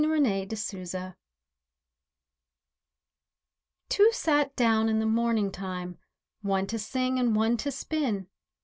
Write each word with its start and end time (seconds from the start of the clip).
TWO 0.01 0.19
SAT 0.55 0.89
DOWN 0.89 1.13
Two 3.87 4.11
sat 4.11 4.55
down 4.55 4.89
in 4.89 4.97
the 4.97 5.05
morning 5.05 5.51
time, 5.51 5.99
One 6.41 6.65
to 6.65 6.79
sing 6.79 7.19
and 7.19 7.35
one 7.35 7.55
to 7.57 7.71
spin. 7.71 8.25